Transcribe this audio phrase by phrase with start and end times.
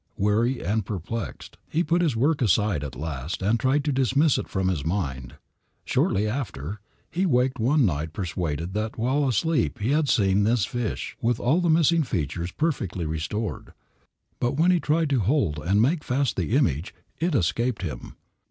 [0.17, 4.47] Weary and perplexed, he put his work aside at last, and tried to dismiss it
[4.49, 5.35] from his mind.
[5.85, 6.79] Shortly after,
[7.11, 11.61] he waked one night persuaded that while asleep he had seen his fish with all
[11.61, 13.73] the missing features perfectly restored.
[14.39, 18.15] But when he tried to hold and make fast the image it escaped him.